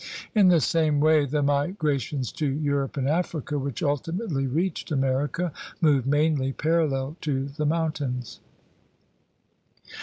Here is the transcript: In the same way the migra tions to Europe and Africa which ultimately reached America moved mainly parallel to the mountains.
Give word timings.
In 0.33 0.47
the 0.47 0.59
same 0.59 0.99
way 0.99 1.25
the 1.25 1.43
migra 1.43 1.99
tions 1.99 2.31
to 2.31 2.47
Europe 2.47 2.97
and 2.97 3.07
Africa 3.07 3.59
which 3.59 3.83
ultimately 3.83 4.47
reached 4.47 4.89
America 4.89 5.51
moved 5.79 6.07
mainly 6.07 6.53
parallel 6.53 7.17
to 7.21 7.49
the 7.49 7.67
mountains. 7.67 8.39